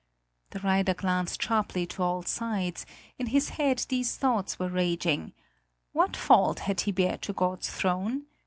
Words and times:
The 0.49 0.57
rider 0.61 0.95
glanced 0.95 1.43
sharply 1.43 1.85
to 1.85 2.01
all 2.01 2.23
sides; 2.23 2.87
in 3.19 3.27
his 3.27 3.49
head 3.49 3.85
these 3.89 4.15
thoughts 4.17 4.57
were 4.57 4.67
raging: 4.67 5.31
what 5.91 6.17
fault 6.17 6.61
had 6.61 6.79
he 6.81 6.91
to 6.91 6.95
bear 6.95 7.17
to 7.19 7.33
God's 7.33 7.69
throne? 7.69 8.23